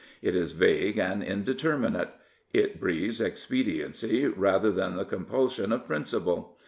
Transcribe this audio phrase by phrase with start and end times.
[0.23, 2.07] It is vague and indeterminate.
[2.53, 6.57] It breathes expediency rather than the compulsion of principle.